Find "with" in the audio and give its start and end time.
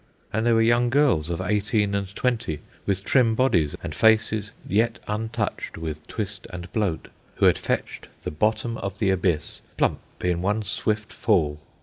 2.87-3.03, 5.77-6.07